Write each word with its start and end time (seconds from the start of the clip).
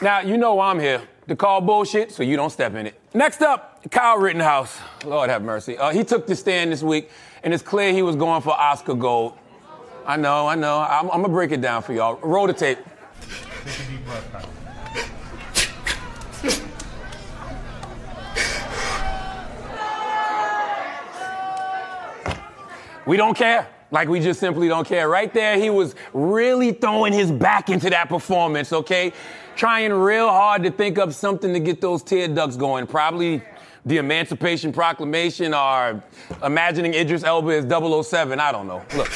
Now, 0.00 0.20
you 0.20 0.36
know 0.38 0.60
I'm 0.60 0.78
here 0.78 1.02
to 1.26 1.34
call 1.34 1.60
bullshit 1.60 2.12
so 2.12 2.22
you 2.22 2.36
don't 2.36 2.50
step 2.50 2.74
in 2.76 2.86
it. 2.86 3.00
Next 3.14 3.42
up, 3.42 3.82
Kyle 3.90 4.16
Rittenhouse. 4.16 4.78
Lord 5.04 5.28
have 5.28 5.42
mercy. 5.42 5.76
Uh, 5.76 5.90
he 5.90 6.04
took 6.04 6.24
the 6.24 6.36
stand 6.36 6.70
this 6.70 6.84
week, 6.84 7.10
and 7.42 7.52
it's 7.52 7.64
clear 7.64 7.92
he 7.92 8.02
was 8.02 8.14
going 8.14 8.40
for 8.40 8.50
Oscar 8.50 8.94
gold. 8.94 9.32
I 10.06 10.16
know, 10.16 10.46
I 10.46 10.54
know. 10.54 10.78
I'm, 10.78 11.10
I'm 11.10 11.22
gonna 11.22 11.32
break 11.32 11.50
it 11.50 11.60
down 11.60 11.82
for 11.82 11.94
y'all. 11.94 12.14
Roll 12.22 12.46
the 12.46 12.52
tape. 12.52 12.78
We 23.04 23.16
don't 23.16 23.36
care. 23.36 23.66
Like 23.90 24.08
we 24.08 24.20
just 24.20 24.38
simply 24.38 24.68
don't 24.68 24.86
care. 24.86 25.08
Right 25.08 25.32
there, 25.32 25.58
he 25.58 25.70
was 25.70 25.94
really 26.12 26.72
throwing 26.72 27.12
his 27.12 27.32
back 27.32 27.70
into 27.70 27.88
that 27.90 28.08
performance, 28.08 28.72
okay? 28.72 29.12
Trying 29.56 29.92
real 29.92 30.28
hard 30.28 30.62
to 30.64 30.70
think 30.70 30.98
of 30.98 31.14
something 31.14 31.52
to 31.52 31.60
get 31.60 31.80
those 31.80 32.02
tear 32.02 32.28
ducts 32.28 32.56
going. 32.56 32.86
Probably 32.86 33.42
the 33.86 33.96
Emancipation 33.96 34.72
Proclamation 34.72 35.54
or 35.54 36.02
imagining 36.42 36.92
Idris 36.94 37.24
Elba 37.24 37.50
as 37.56 37.64
007. 38.06 38.38
I 38.38 38.52
don't 38.52 38.66
know. 38.66 38.82
Look. 38.96 39.10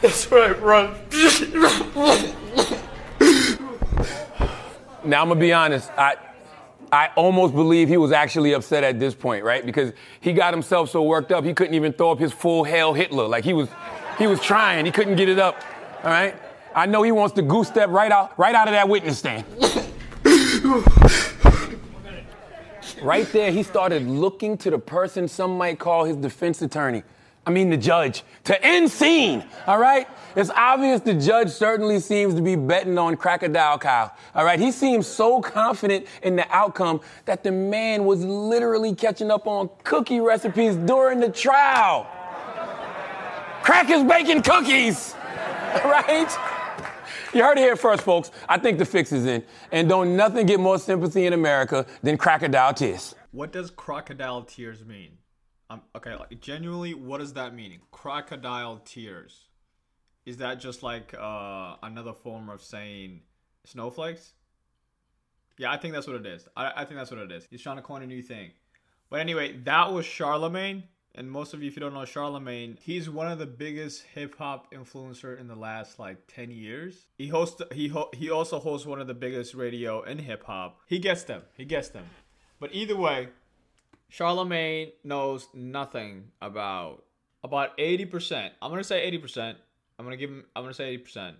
That's 0.00 0.30
right, 0.32 0.60
run. 0.60 0.96
Now 5.04 5.22
I'm 5.22 5.28
gonna 5.28 5.40
be 5.40 5.52
honest. 5.52 5.90
I 5.96 6.16
I 6.92 7.10
almost 7.16 7.54
believe 7.54 7.88
he 7.88 7.96
was 7.96 8.12
actually 8.12 8.52
upset 8.52 8.84
at 8.84 9.00
this 9.00 9.14
point, 9.14 9.44
right? 9.44 9.64
Because 9.64 9.94
he 10.20 10.34
got 10.34 10.52
himself 10.52 10.90
so 10.90 11.02
worked 11.02 11.32
up 11.32 11.42
he 11.42 11.54
couldn't 11.54 11.72
even 11.72 11.94
throw 11.94 12.12
up 12.12 12.18
his 12.18 12.32
full 12.32 12.64
hail 12.64 12.92
Hitler. 12.92 13.26
Like 13.26 13.44
he 13.44 13.54
was 13.54 13.70
he 14.18 14.26
was 14.26 14.38
trying, 14.40 14.84
he 14.84 14.92
couldn't 14.92 15.16
get 15.16 15.30
it 15.30 15.38
up. 15.38 15.62
All 16.04 16.10
right? 16.10 16.36
I 16.74 16.84
know 16.84 17.02
he 17.02 17.10
wants 17.10 17.34
to 17.36 17.42
goose 17.42 17.68
step 17.68 17.88
right 17.88 18.12
out 18.12 18.38
right 18.38 18.54
out 18.54 18.68
of 18.68 18.72
that 18.72 18.90
witness 18.90 19.18
stand. 19.18 19.46
right 23.02 23.26
there, 23.32 23.50
he 23.50 23.62
started 23.62 24.06
looking 24.06 24.58
to 24.58 24.70
the 24.70 24.78
person 24.78 25.26
some 25.28 25.56
might 25.56 25.78
call 25.78 26.04
his 26.04 26.16
defense 26.16 26.60
attorney. 26.60 27.04
I 27.44 27.50
mean 27.50 27.70
the 27.70 27.76
judge, 27.76 28.22
to 28.44 28.64
end 28.64 28.90
scene, 28.90 29.44
all 29.66 29.78
right? 29.78 30.06
It's 30.36 30.50
obvious 30.50 31.00
the 31.00 31.14
judge 31.14 31.50
certainly 31.50 31.98
seems 31.98 32.34
to 32.34 32.42
be 32.42 32.54
betting 32.54 32.96
on 32.98 33.16
Crocodile 33.16 33.78
Kyle, 33.78 34.14
all 34.34 34.44
right? 34.44 34.60
He 34.60 34.70
seems 34.70 35.08
so 35.08 35.40
confident 35.40 36.06
in 36.22 36.36
the 36.36 36.46
outcome 36.54 37.00
that 37.24 37.42
the 37.42 37.50
man 37.50 38.04
was 38.04 38.24
literally 38.24 38.94
catching 38.94 39.30
up 39.30 39.48
on 39.48 39.70
cookie 39.82 40.20
recipes 40.20 40.76
during 40.76 41.18
the 41.18 41.28
trial. 41.28 42.06
Crackers 43.62 44.04
baking 44.04 44.42
cookies, 44.42 45.14
all 45.84 45.90
right? 45.90 46.30
You 47.34 47.42
heard 47.42 47.58
it 47.58 47.62
here 47.62 47.76
first, 47.76 48.02
folks. 48.02 48.30
I 48.48 48.58
think 48.58 48.78
the 48.78 48.84
fix 48.84 49.10
is 49.10 49.24
in. 49.26 49.42
And 49.72 49.88
don't 49.88 50.16
nothing 50.16 50.46
get 50.46 50.60
more 50.60 50.78
sympathy 50.78 51.26
in 51.26 51.32
America 51.32 51.86
than 52.02 52.18
crocodile 52.18 52.74
tears. 52.74 53.14
What 53.30 53.52
does 53.52 53.70
crocodile 53.70 54.42
tears 54.42 54.84
mean? 54.84 55.12
Okay, 55.96 56.14
like 56.14 56.40
genuinely, 56.40 56.94
what 56.94 57.18
does 57.18 57.34
that 57.34 57.54
mean? 57.54 57.78
Crocodile 57.90 58.80
tears. 58.84 59.46
Is 60.24 60.36
that 60.38 60.60
just 60.60 60.82
like 60.82 61.14
uh, 61.18 61.76
another 61.82 62.12
form 62.12 62.48
of 62.48 62.62
saying 62.62 63.20
snowflakes? 63.64 64.32
Yeah, 65.58 65.70
I 65.70 65.76
think 65.76 65.94
that's 65.94 66.06
what 66.06 66.16
it 66.16 66.26
is. 66.26 66.48
I, 66.56 66.72
I 66.76 66.84
think 66.84 66.98
that's 66.98 67.10
what 67.10 67.20
it 67.20 67.30
is. 67.32 67.46
He's 67.50 67.62
trying 67.62 67.76
to 67.76 67.82
coin 67.82 68.02
a 68.02 68.06
new 68.06 68.22
thing. 68.22 68.50
But 69.10 69.20
anyway, 69.20 69.58
that 69.64 69.92
was 69.92 70.06
Charlemagne. 70.06 70.84
And 71.14 71.30
most 71.30 71.52
of 71.52 71.62
you, 71.62 71.68
if 71.68 71.76
you 71.76 71.80
don't 71.80 71.92
know 71.92 72.06
Charlemagne, 72.06 72.78
he's 72.80 73.10
one 73.10 73.30
of 73.30 73.38
the 73.38 73.46
biggest 73.46 74.04
hip 74.14 74.34
hop 74.38 74.72
influencer 74.72 75.38
in 75.38 75.46
the 75.46 75.54
last 75.54 75.98
like 75.98 76.26
10 76.28 76.50
years. 76.50 77.06
He 77.18 77.28
hosts 77.28 77.60
he 77.72 77.88
ho- 77.88 78.08
he 78.14 78.30
also 78.30 78.58
hosts 78.58 78.86
one 78.86 78.98
of 78.98 79.06
the 79.06 79.14
biggest 79.14 79.54
radio 79.54 80.02
in 80.02 80.18
hip 80.18 80.44
hop. 80.44 80.80
He 80.86 80.98
gets 80.98 81.24
them. 81.24 81.42
He 81.54 81.66
gets 81.66 81.88
them. 81.88 82.06
But 82.58 82.70
either 82.72 82.96
way, 82.96 83.28
Charlemagne 84.12 84.92
knows 85.04 85.48
nothing 85.54 86.24
about 86.42 87.02
about 87.42 87.78
80%. 87.78 88.50
I'm 88.60 88.70
going 88.70 88.78
to 88.78 88.84
say 88.84 89.10
80%. 89.10 89.54
I'm 89.98 90.04
going 90.04 90.10
to 90.10 90.18
give 90.18 90.28
him 90.28 90.44
I'm 90.54 90.64
going 90.64 90.74
to 90.74 90.76
say 90.76 90.98
80%. 90.98 91.32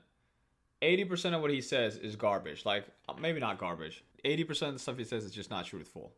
80% 0.81 1.34
of 1.34 1.43
what 1.43 1.50
he 1.50 1.60
says 1.60 1.99
is 1.99 2.16
garbage. 2.16 2.65
Like 2.65 2.87
uh, 3.10 3.12
maybe 3.21 3.41
not 3.41 3.59
garbage. 3.59 4.03
80% 4.25 4.69
of 4.69 4.72
the 4.72 4.78
stuff 4.78 4.97
he 4.97 5.05
says 5.05 5.22
is 5.22 5.33
just 5.33 5.50
not 5.50 5.66
truthful. 5.66 6.12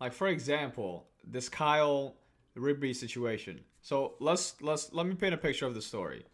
Like 0.00 0.12
for 0.12 0.26
example, 0.26 1.06
this 1.24 1.48
Kyle 1.48 2.16
Rigby 2.56 2.92
situation. 2.92 3.60
So 3.80 4.14
let's 4.18 4.60
let's 4.60 4.92
let 4.92 5.06
me 5.06 5.14
paint 5.14 5.32
a 5.32 5.38
picture 5.38 5.66
of 5.66 5.74
the 5.74 5.82
story. 5.82 6.24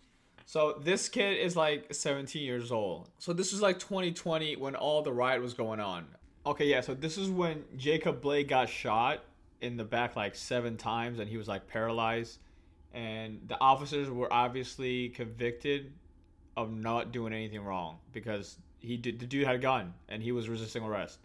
So 0.46 0.80
this 0.82 1.06
kid 1.06 1.36
is 1.36 1.54
like 1.54 1.92
17 1.92 2.42
years 2.42 2.72
old. 2.72 3.10
So 3.18 3.34
this 3.34 3.52
is 3.52 3.60
like 3.60 3.78
2020 3.78 4.56
when 4.56 4.74
all 4.74 5.02
the 5.02 5.12
riot 5.12 5.42
was 5.42 5.52
going 5.52 5.80
on. 5.80 6.06
Okay, 6.46 6.64
yeah. 6.64 6.80
So 6.80 6.94
this 6.94 7.18
is 7.18 7.28
when 7.28 7.64
Jacob 7.76 8.22
Blake 8.22 8.48
got 8.48 8.70
shot 8.70 9.22
in 9.60 9.76
the 9.76 9.84
back 9.84 10.16
like 10.16 10.34
seven 10.34 10.76
times 10.76 11.18
and 11.18 11.28
he 11.28 11.36
was 11.36 11.48
like 11.48 11.66
paralyzed. 11.68 12.38
And 12.92 13.40
the 13.46 13.60
officers 13.60 14.10
were 14.10 14.32
obviously 14.32 15.10
convicted 15.10 15.92
of 16.56 16.72
not 16.72 17.12
doing 17.12 17.32
anything 17.32 17.62
wrong 17.62 17.98
because 18.12 18.58
he 18.78 18.96
did 18.96 19.20
the 19.20 19.26
dude 19.26 19.46
had 19.46 19.56
a 19.56 19.58
gun 19.58 19.94
and 20.08 20.22
he 20.22 20.32
was 20.32 20.48
resisting 20.48 20.82
arrest. 20.82 21.18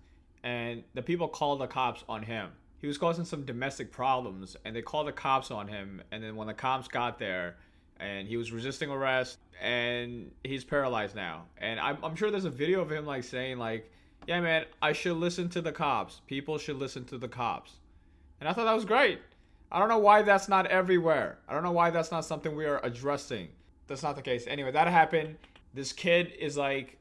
And 0.44 0.84
the 0.94 1.02
people 1.02 1.28
called 1.28 1.62
the 1.62 1.68
cops 1.68 2.04
on 2.08 2.24
him. 2.24 2.50
He 2.80 2.88
was 2.88 2.98
causing 2.98 3.26
some 3.26 3.46
domestic 3.46 3.92
problems 3.92 4.56
and 4.64 4.76
they 4.76 4.82
called 4.82 5.08
the 5.08 5.12
cops 5.12 5.50
on 5.50 5.68
him. 5.68 6.02
And 6.12 6.24
then 6.24 6.36
when 6.36 6.48
the 6.48 6.54
cops 6.54 6.88
got 6.88 7.18
there 7.18 7.56
and 8.00 8.28
he 8.28 8.38
was 8.38 8.52
resisting 8.52 8.92
arrest 8.92 9.40
and 9.62 10.32
he's 10.44 10.64
paralyzed 10.64 11.16
now. 11.16 11.46
And 11.58 11.80
I'm, 11.80 11.98
I'm 12.04 12.16
sure 12.16 12.30
there's 12.30 12.46
a 12.46 12.52
video 12.52 12.82
of 12.82 12.92
him 12.92 13.06
like 13.06 13.24
saying 13.24 13.58
like 13.58 13.92
yeah 14.28 14.42
man 14.42 14.66
i 14.82 14.92
should 14.92 15.18
listen 15.18 15.50
to 15.50 15.62
the 15.62 15.72
cops. 15.72 16.22
People 16.28 16.58
should 16.58 16.76
listen 16.76 17.06
to 17.06 17.18
the 17.18 17.28
cops 17.28 17.74
and 18.40 18.50
I 18.50 18.54
thought 18.54 18.66
that 18.66 18.76
was 18.76 18.86
great. 18.86 19.20
I 19.72 19.80
don't 19.80 19.90
know 19.90 19.98
why 19.98 20.22
that's 20.22 20.48
not 20.48 20.68
everywhere. 20.68 21.40
I 21.48 21.54
don't 21.54 21.64
know 21.64 21.72
why 21.72 21.90
that's 21.90 22.12
not 22.12 22.26
something 22.26 22.56
we 22.56 22.66
are 22.66 22.80
addressing. 22.84 23.50
That's 23.88 24.04
not 24.04 24.16
the 24.16 24.22
case. 24.22 24.46
Anyway, 24.48 24.72
that 24.72 24.88
happened. 24.88 25.38
This 25.74 25.92
kid 25.92 26.34
is 26.40 26.56
like, 26.56 26.98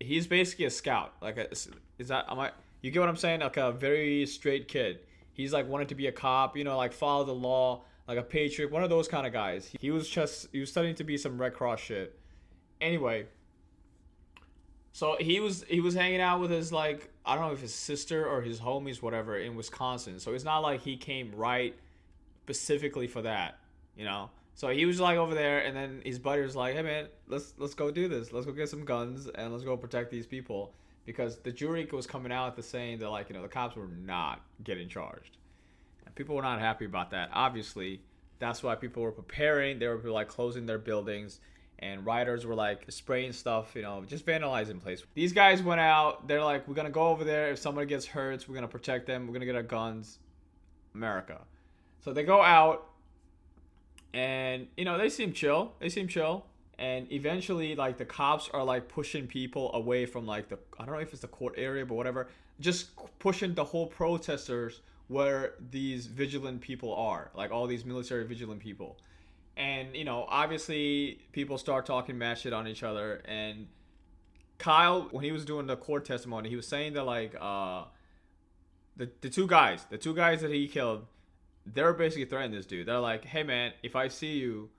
he's 0.00 0.26
basically 0.26 0.66
a 0.66 0.70
scout. 0.70 1.14
Like, 1.22 1.38
a, 1.38 1.50
is 1.50 1.68
that, 2.08 2.26
am 2.28 2.38
I, 2.38 2.50
you 2.82 2.90
get 2.90 3.00
what 3.00 3.08
I'm 3.08 3.16
saying? 3.16 3.40
Like 3.40 3.56
a 3.56 3.72
very 3.72 4.26
straight 4.26 4.68
kid. 4.68 5.00
He's 5.32 5.52
like 5.52 5.68
wanted 5.68 5.88
to 5.88 5.94
be 5.94 6.08
a 6.08 6.12
cop, 6.12 6.56
you 6.56 6.64
know, 6.64 6.76
like 6.76 6.92
follow 6.92 7.24
the 7.24 7.34
law, 7.34 7.82
like 8.06 8.18
a 8.18 8.22
patriot, 8.22 8.70
one 8.70 8.82
of 8.82 8.90
those 8.90 9.08
kind 9.08 9.26
of 9.26 9.32
guys. 9.32 9.70
He 9.80 9.90
was 9.90 10.08
just, 10.08 10.48
he 10.52 10.60
was 10.60 10.70
studying 10.70 10.94
to 10.96 11.04
be 11.04 11.16
some 11.16 11.40
Red 11.40 11.54
Cross 11.54 11.80
shit. 11.80 12.18
Anyway, 12.80 13.26
so 14.98 15.16
he 15.20 15.38
was 15.38 15.64
he 15.68 15.78
was 15.78 15.94
hanging 15.94 16.20
out 16.20 16.40
with 16.40 16.50
his 16.50 16.72
like 16.72 17.08
I 17.24 17.36
don't 17.36 17.46
know 17.46 17.52
if 17.52 17.60
his 17.60 17.72
sister 17.72 18.26
or 18.26 18.42
his 18.42 18.58
homies 18.58 19.00
whatever 19.00 19.38
in 19.38 19.54
Wisconsin. 19.54 20.18
So 20.18 20.34
it's 20.34 20.42
not 20.42 20.58
like 20.58 20.80
he 20.80 20.96
came 20.96 21.30
right 21.36 21.72
specifically 22.42 23.06
for 23.06 23.22
that, 23.22 23.60
you 23.96 24.04
know. 24.04 24.30
So 24.56 24.70
he 24.70 24.86
was 24.86 24.98
like 24.98 25.16
over 25.16 25.36
there, 25.36 25.60
and 25.60 25.76
then 25.76 26.02
his 26.04 26.18
buddy 26.18 26.42
was 26.42 26.56
like, 26.56 26.74
"Hey 26.74 26.82
man, 26.82 27.06
let's 27.28 27.54
let's 27.58 27.74
go 27.74 27.92
do 27.92 28.08
this. 28.08 28.32
Let's 28.32 28.44
go 28.44 28.50
get 28.50 28.70
some 28.70 28.84
guns 28.84 29.28
and 29.28 29.52
let's 29.52 29.62
go 29.62 29.76
protect 29.76 30.10
these 30.10 30.26
people." 30.26 30.74
Because 31.06 31.38
the 31.38 31.52
jury 31.52 31.88
was 31.92 32.08
coming 32.08 32.32
out 32.32 32.56
the 32.56 32.62
saying 32.64 32.98
that 32.98 33.08
like 33.08 33.28
you 33.28 33.36
know 33.36 33.42
the 33.42 33.46
cops 33.46 33.76
were 33.76 33.86
not 33.86 34.40
getting 34.64 34.88
charged, 34.88 35.36
and 36.06 36.14
people 36.16 36.34
were 36.34 36.42
not 36.42 36.58
happy 36.58 36.86
about 36.86 37.12
that. 37.12 37.30
Obviously, 37.32 38.00
that's 38.40 38.64
why 38.64 38.74
people 38.74 39.04
were 39.04 39.12
preparing. 39.12 39.78
They 39.78 39.86
were 39.86 40.00
like 40.10 40.26
closing 40.26 40.66
their 40.66 40.78
buildings 40.78 41.38
and 41.80 42.04
riders 42.04 42.44
were 42.44 42.54
like 42.54 42.84
spraying 42.88 43.32
stuff, 43.32 43.72
you 43.74 43.82
know, 43.82 44.04
just 44.06 44.26
vandalizing 44.26 44.80
place. 44.80 45.02
These 45.14 45.32
guys 45.32 45.62
went 45.62 45.80
out. 45.80 46.26
They're 46.26 46.42
like, 46.42 46.66
we're 46.66 46.74
gonna 46.74 46.90
go 46.90 47.08
over 47.08 47.24
there. 47.24 47.50
If 47.50 47.58
somebody 47.58 47.86
gets 47.86 48.06
hurt, 48.06 48.48
we're 48.48 48.54
gonna 48.54 48.68
protect 48.68 49.06
them. 49.06 49.26
We're 49.26 49.34
gonna 49.34 49.46
get 49.46 49.56
our 49.56 49.62
guns. 49.62 50.18
America. 50.94 51.40
So 52.00 52.12
they 52.12 52.24
go 52.24 52.42
out, 52.42 52.90
and 54.12 54.66
you 54.76 54.84
know 54.84 54.98
they 54.98 55.08
seem 55.08 55.32
chill. 55.32 55.72
They 55.78 55.88
seem 55.88 56.08
chill. 56.08 56.44
And 56.78 57.10
eventually, 57.12 57.74
like 57.74 57.98
the 57.98 58.04
cops 58.04 58.48
are 58.52 58.62
like 58.62 58.88
pushing 58.88 59.26
people 59.26 59.72
away 59.74 60.06
from 60.06 60.26
like 60.26 60.48
the 60.48 60.58
I 60.78 60.84
don't 60.84 60.94
know 60.94 61.00
if 61.00 61.12
it's 61.12 61.22
the 61.22 61.28
court 61.28 61.54
area, 61.56 61.84
but 61.86 61.94
whatever. 61.94 62.28
Just 62.60 62.90
pushing 63.18 63.54
the 63.54 63.64
whole 63.64 63.86
protesters 63.86 64.80
where 65.06 65.54
these 65.70 66.06
vigilant 66.06 66.60
people 66.60 66.94
are, 66.94 67.30
like 67.34 67.50
all 67.50 67.66
these 67.66 67.84
military 67.84 68.24
vigilant 68.26 68.60
people 68.60 68.98
and 69.58 69.94
you 69.94 70.04
know 70.04 70.24
obviously 70.28 71.18
people 71.32 71.58
start 71.58 71.84
talking 71.84 72.16
mad 72.16 72.38
shit 72.38 72.52
on 72.52 72.66
each 72.66 72.82
other. 72.82 73.20
And 73.26 73.66
kyle 74.56 75.08
when 75.10 75.24
he 75.24 75.32
was 75.32 75.44
doing 75.44 75.66
the 75.66 75.76
court 75.76 76.04
testimony 76.04 76.48
he 76.48 76.56
was 76.56 76.66
saying 76.66 76.92
that 76.92 77.04
like 77.04 77.32
uh 77.40 77.84
the, 78.96 79.08
the 79.20 79.28
two 79.28 79.46
guys 79.46 79.86
the 79.88 79.98
two 79.98 80.12
guys 80.12 80.40
that 80.40 80.50
he 80.50 80.66
killed 80.66 81.06
they're 81.64 81.92
basically 81.92 82.24
threatening 82.24 82.56
this 82.56 82.66
dude. 82.66 82.86
They're 82.86 82.98
like 83.00 83.24
hey 83.24 83.42
man 83.42 83.72
if 83.82 83.96
i 83.96 84.08
see 84.08 84.38
you 84.38 84.70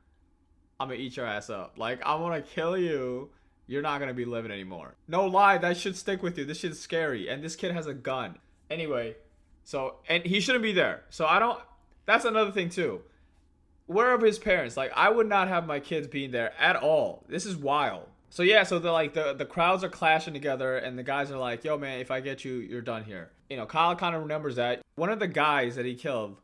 i'm 0.80 0.88
gonna 0.88 1.00
eat 1.00 1.18
your 1.18 1.26
ass 1.26 1.50
up. 1.50 1.74
Like 1.78 2.02
i'm 2.06 2.22
gonna 2.22 2.42
kill 2.42 2.78
you. 2.78 3.30
You're 3.68 3.84
not 3.84 4.00
gonna 4.00 4.16
be 4.16 4.26
living 4.26 4.52
anymore. 4.52 4.96
No 5.08 5.26
lie 5.26 5.58
that 5.60 5.78
should 5.78 5.96
stick 5.96 6.24
with 6.24 6.38
you. 6.38 6.46
This 6.46 6.60
shit's 6.60 6.80
scary. 6.80 7.28
And 7.30 7.44
this 7.44 7.56
kid 7.56 7.74
has 7.74 7.86
a 7.86 7.94
gun. 7.94 8.38
Anyway 8.70 9.16
so 9.66 9.98
and 10.08 10.24
he 10.24 10.40
shouldn't 10.40 10.64
be 10.64 10.72
there. 10.72 11.04
So 11.10 11.26
i 11.26 11.38
don't 11.38 11.60
that's 12.06 12.24
another 12.26 12.52
thing 12.52 12.70
too 12.70 13.02
where 13.90 14.08
are 14.10 14.24
his 14.24 14.38
parents? 14.38 14.78
Like, 14.78 14.92
I 14.96 15.10
would 15.10 15.28
not 15.28 15.48
have 15.48 15.66
my 15.66 15.80
kids 15.80 16.06
being 16.08 16.30
there 16.30 16.54
at 16.60 16.76
all. 16.76 17.26
This 17.28 17.48
is 17.48 17.58
wild. 17.58 18.04
So 18.30 18.44
yeah, 18.44 18.62
so 18.62 18.78
the 18.78 18.92
like 18.92 19.16
the 19.16 19.34
the 19.34 19.46
crowds 19.46 19.84
are 19.84 19.90
clashing 19.90 20.36
together, 20.36 20.78
and 20.78 20.98
the 20.98 21.02
guys 21.02 21.32
are 21.32 21.40
like, 21.40 21.64
"Yo, 21.64 21.76
man, 21.80 22.00
if 22.00 22.12
I 22.12 22.20
get 22.20 22.46
you, 22.46 22.58
you're 22.58 22.82
done 22.82 23.04
here." 23.04 23.32
You 23.50 23.58
know, 23.58 23.66
Kyle 23.66 23.96
kind 23.96 24.16
of 24.16 24.22
remembers 24.22 24.58
that 24.58 24.84
one 24.94 25.10
of 25.10 25.18
the 25.18 25.28
guys 25.28 25.76
that 25.76 25.86
he 25.86 25.96
killed, 25.96 26.38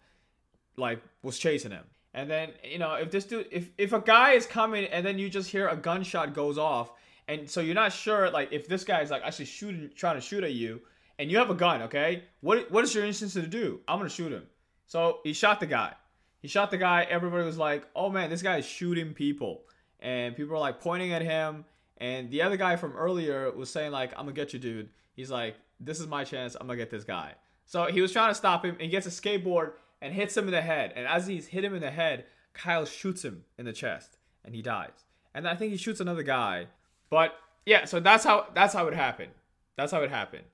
like, 0.75 0.99
was 1.21 1.37
chasing 1.37 1.69
him, 1.69 1.83
and 2.15 2.27
then 2.27 2.49
you 2.63 2.79
know, 2.79 2.95
if 2.95 3.11
this 3.11 3.25
dude, 3.25 3.47
if 3.51 3.69
if 3.77 3.93
a 3.93 4.01
guy 4.01 4.31
is 4.31 4.47
coming, 4.47 4.85
and 4.85 5.05
then 5.05 5.19
you 5.19 5.29
just 5.29 5.51
hear 5.51 5.67
a 5.67 5.77
gunshot 5.77 6.33
goes 6.33 6.57
off, 6.57 6.93
and 7.27 7.47
so 7.47 7.61
you're 7.61 7.75
not 7.75 7.93
sure, 7.93 8.31
like, 8.31 8.51
if 8.51 8.67
this 8.67 8.83
guy 8.83 9.01
is 9.01 9.11
like 9.11 9.21
actually 9.21 9.45
shooting, 9.45 9.91
trying 9.95 10.15
to 10.15 10.21
shoot 10.21 10.43
at 10.43 10.53
you, 10.53 10.81
and 11.19 11.29
you 11.29 11.37
have 11.37 11.51
a 11.51 11.55
gun, 11.55 11.83
okay, 11.83 12.23
what 12.41 12.71
what 12.71 12.83
is 12.83 12.95
your 12.95 13.05
instinct 13.05 13.35
to 13.35 13.45
do? 13.45 13.81
I'm 13.87 13.99
gonna 13.99 14.09
shoot 14.09 14.31
him. 14.31 14.47
So 14.87 15.19
he 15.23 15.33
shot 15.33 15.59
the 15.59 15.67
guy. 15.67 15.93
He 16.41 16.47
shot 16.47 16.71
the 16.71 16.77
guy. 16.77 17.03
Everybody 17.03 17.43
was 17.43 17.57
like, 17.57 17.87
"Oh 17.95 18.09
man, 18.09 18.29
this 18.29 18.41
guy 18.41 18.57
is 18.57 18.65
shooting 18.65 19.13
people," 19.13 19.63
and 19.99 20.35
people 20.35 20.53
were 20.53 20.59
like 20.59 20.79
pointing 20.79 21.13
at 21.13 21.21
him 21.21 21.65
and 21.97 22.29
the 22.29 22.41
other 22.41 22.57
guy 22.57 22.75
from 22.75 22.93
earlier 22.93 23.51
was 23.51 23.69
saying 23.69 23.91
like, 23.91 24.11
"I'm 24.11 24.25
gonna 24.25 24.33
get 24.33 24.53
you, 24.53 24.59
dude." 24.59 24.89
He's 25.13 25.31
like, 25.31 25.55
"This 25.79 25.99
is 25.99 26.07
my 26.07 26.23
chance. 26.23 26.55
I'm 26.55 26.67
gonna 26.67 26.77
get 26.77 26.89
this 26.89 27.03
guy." 27.03 27.35
So 27.65 27.85
he 27.85 28.01
was 28.01 28.11
trying 28.11 28.29
to 28.31 28.35
stop 28.35 28.65
him, 28.65 28.73
and 28.73 28.81
he 28.81 28.89
gets 28.89 29.07
a 29.07 29.09
skateboard 29.09 29.73
and 30.01 30.13
hits 30.13 30.35
him 30.35 30.45
in 30.45 30.51
the 30.51 30.61
head. 30.61 30.93
And 30.95 31.07
as 31.07 31.25
he's 31.27 31.47
hit 31.47 31.63
him 31.63 31.73
in 31.73 31.81
the 31.81 31.91
head, 31.91 32.25
Kyle 32.53 32.85
shoots 32.85 33.23
him 33.23 33.45
in 33.57 33.65
the 33.65 33.73
chest, 33.73 34.17
and 34.43 34.53
he 34.53 34.61
dies. 34.61 35.05
And 35.33 35.47
I 35.47 35.55
think 35.55 35.71
he 35.71 35.77
shoots 35.77 35.99
another 35.99 36.23
guy. 36.23 36.67
But 37.09 37.35
yeah, 37.65 37.85
so 37.85 37.99
that's 37.99 38.23
how 38.23 38.47
that's 38.53 38.73
how 38.73 38.87
it 38.87 38.93
happened. 38.93 39.31
That's 39.77 39.91
how 39.91 40.01
it 40.03 40.09
happened. 40.09 40.45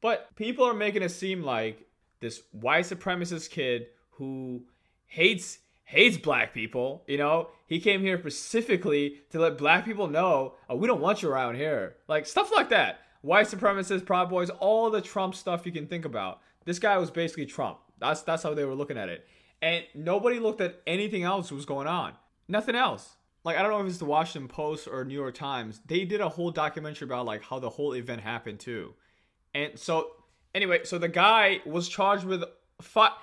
But 0.00 0.34
people 0.36 0.64
are 0.64 0.74
making 0.74 1.02
it 1.02 1.10
seem 1.10 1.42
like 1.42 1.88
this 2.20 2.42
white 2.52 2.84
supremacist 2.84 3.50
kid 3.50 3.88
who 4.10 4.64
hates 5.06 5.58
hates 5.84 6.16
black 6.16 6.52
people. 6.52 7.04
You 7.06 7.16
know, 7.16 7.48
he 7.66 7.80
came 7.80 8.00
here 8.00 8.18
specifically 8.18 9.22
to 9.30 9.38
let 9.40 9.56
black 9.56 9.84
people 9.84 10.08
know, 10.08 10.54
oh, 10.68 10.76
we 10.76 10.86
don't 10.86 11.00
want 11.00 11.22
you 11.22 11.30
around 11.30 11.56
here. 11.56 11.96
Like 12.08 12.26
stuff 12.26 12.52
like 12.54 12.68
that. 12.70 13.00
White 13.22 13.46
supremacists, 13.46 14.04
Proud 14.04 14.28
Boys, 14.28 14.50
all 14.50 14.90
the 14.90 15.00
Trump 15.00 15.34
stuff 15.34 15.64
you 15.64 15.72
can 15.72 15.86
think 15.86 16.04
about. 16.04 16.40
This 16.64 16.78
guy 16.78 16.98
was 16.98 17.10
basically 17.10 17.46
Trump. 17.46 17.78
That's 17.98 18.22
that's 18.22 18.42
how 18.42 18.54
they 18.54 18.64
were 18.64 18.74
looking 18.74 18.98
at 18.98 19.08
it. 19.08 19.26
And 19.62 19.84
nobody 19.94 20.38
looked 20.38 20.60
at 20.60 20.80
anything 20.86 21.22
else 21.22 21.50
was 21.50 21.64
going 21.64 21.86
on. 21.86 22.12
Nothing 22.48 22.74
else. 22.74 23.16
Like 23.44 23.56
I 23.56 23.62
don't 23.62 23.70
know 23.70 23.80
if 23.80 23.86
it's 23.86 23.98
the 23.98 24.04
Washington 24.04 24.48
Post 24.48 24.88
or 24.88 25.04
New 25.04 25.14
York 25.14 25.34
Times. 25.34 25.80
They 25.86 26.04
did 26.04 26.20
a 26.20 26.28
whole 26.28 26.50
documentary 26.50 27.06
about 27.06 27.26
like 27.26 27.42
how 27.42 27.58
the 27.58 27.70
whole 27.70 27.94
event 27.94 28.20
happened 28.20 28.60
too. 28.60 28.94
And 29.54 29.78
so 29.78 30.10
anyway, 30.54 30.80
so 30.84 30.98
the 30.98 31.08
guy 31.08 31.60
was 31.64 31.88
charged 31.88 32.24
with 32.24 32.42
fi- 32.80 33.16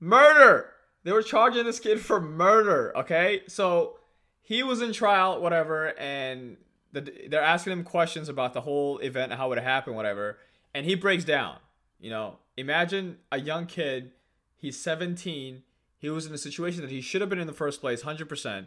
murder 0.00 0.70
they 1.04 1.12
were 1.12 1.22
charging 1.22 1.64
this 1.64 1.80
kid 1.80 2.00
for 2.00 2.20
murder. 2.20 2.92
Okay, 2.96 3.42
so 3.46 3.98
he 4.40 4.62
was 4.62 4.80
in 4.80 4.92
trial, 4.92 5.40
whatever, 5.40 5.98
and 5.98 6.56
the, 6.92 7.12
they're 7.28 7.42
asking 7.42 7.72
him 7.72 7.84
questions 7.84 8.28
about 8.28 8.54
the 8.54 8.60
whole 8.62 8.98
event, 8.98 9.32
how 9.32 9.52
it 9.52 9.62
happened, 9.62 9.96
whatever, 9.96 10.38
and 10.74 10.86
he 10.86 10.94
breaks 10.94 11.24
down. 11.24 11.56
You 12.00 12.10
know, 12.10 12.38
imagine 12.56 13.18
a 13.30 13.40
young 13.40 13.66
kid. 13.66 14.12
He's 14.56 14.78
17. 14.80 15.62
He 15.98 16.10
was 16.10 16.26
in 16.26 16.34
a 16.34 16.38
situation 16.38 16.82
that 16.82 16.90
he 16.90 17.00
should 17.00 17.20
have 17.20 17.30
been 17.30 17.38
in 17.38 17.46
the 17.46 17.52
first 17.52 17.80
place, 17.80 18.02
100%, 18.02 18.66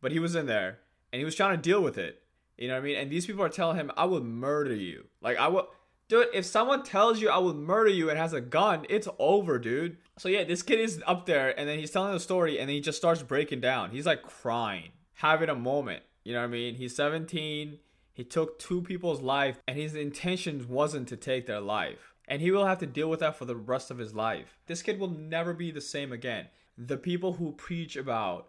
but 0.00 0.12
he 0.12 0.18
was 0.18 0.34
in 0.34 0.46
there 0.46 0.80
and 1.12 1.18
he 1.18 1.24
was 1.24 1.34
trying 1.34 1.56
to 1.56 1.62
deal 1.62 1.80
with 1.80 1.98
it. 1.98 2.22
You 2.58 2.68
know 2.68 2.74
what 2.74 2.80
I 2.80 2.84
mean? 2.84 2.96
And 2.96 3.10
these 3.10 3.26
people 3.26 3.44
are 3.44 3.48
telling 3.48 3.76
him, 3.76 3.90
I 3.96 4.04
will 4.04 4.22
murder 4.22 4.74
you. 4.74 5.06
Like, 5.20 5.38
I 5.38 5.48
will. 5.48 5.68
Dude, 6.08 6.28
if 6.34 6.44
someone 6.44 6.82
tells 6.82 7.20
you 7.20 7.30
I 7.30 7.38
will 7.38 7.54
murder 7.54 7.90
you 7.90 8.10
and 8.10 8.18
has 8.18 8.32
a 8.32 8.40
gun, 8.40 8.86
it's 8.90 9.08
over, 9.18 9.58
dude. 9.58 9.96
So 10.18 10.28
yeah, 10.28 10.44
this 10.44 10.62
kid 10.62 10.80
is 10.80 11.02
up 11.06 11.26
there 11.26 11.58
and 11.58 11.68
then 11.68 11.78
he's 11.78 11.90
telling 11.90 12.12
the 12.12 12.20
story 12.20 12.58
and 12.58 12.68
then 12.68 12.74
he 12.74 12.80
just 12.80 12.98
starts 12.98 13.22
breaking 13.22 13.60
down. 13.60 13.90
He's 13.90 14.06
like 14.06 14.22
crying, 14.22 14.90
having 15.14 15.48
a 15.48 15.54
moment. 15.54 16.02
You 16.24 16.34
know 16.34 16.40
what 16.40 16.46
I 16.46 16.48
mean? 16.48 16.74
He's 16.74 16.94
17. 16.94 17.78
He 18.12 18.24
took 18.24 18.58
two 18.58 18.82
people's 18.82 19.22
life 19.22 19.60
and 19.66 19.78
his 19.78 19.94
intention 19.94 20.68
wasn't 20.68 21.08
to 21.08 21.16
take 21.16 21.46
their 21.46 21.60
life. 21.60 22.12
And 22.28 22.40
he 22.40 22.50
will 22.50 22.66
have 22.66 22.78
to 22.78 22.86
deal 22.86 23.10
with 23.10 23.20
that 23.20 23.36
for 23.36 23.44
the 23.44 23.56
rest 23.56 23.90
of 23.90 23.98
his 23.98 24.14
life. 24.14 24.58
This 24.66 24.82
kid 24.82 25.00
will 25.00 25.10
never 25.10 25.52
be 25.52 25.70
the 25.70 25.80
same 25.80 26.12
again. 26.12 26.46
The 26.78 26.96
people 26.96 27.34
who 27.34 27.52
preach 27.52 27.96
about 27.96 28.48